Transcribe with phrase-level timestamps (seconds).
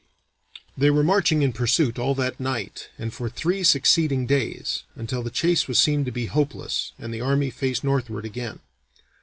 [0.75, 5.29] They were marching in pursuit all that night and for three succeeding days, until the
[5.29, 8.61] chase was seen to be hopeless and the army faced northward again.